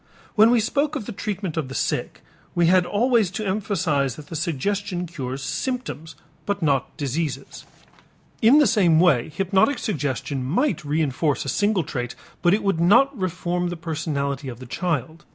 When 0.33 0.49
we 0.49 0.59
spoke 0.59 0.95
of 0.95 1.05
the 1.05 1.11
treatment 1.11 1.57
of 1.57 1.67
the 1.67 1.75
sick, 1.75 2.21
we 2.55 2.65
had 2.65 2.87
always 2.87 3.29
to 3.29 3.45
emphasize 3.45 4.15
that 4.15 4.29
the 4.29 4.35
suggestion 4.35 5.05
cures 5.05 5.43
symptoms 5.43 6.15
but 6.47 6.63
not 6.63 6.97
diseases. 6.97 7.65
In 8.41 8.57
the 8.57 8.65
same 8.65 8.99
way 8.99 9.29
hypnotic 9.29 9.77
suggestion 9.77 10.43
might 10.43 10.79
reënforce 10.79 11.45
a 11.45 11.49
single 11.49 11.83
trait 11.83 12.15
but 12.41 12.59
would 12.63 12.79
not 12.79 13.15
reform 13.15 13.69
the 13.69 13.77
personality 13.77 14.49
of 14.49 14.57
the 14.57 14.65
child. 14.65 15.23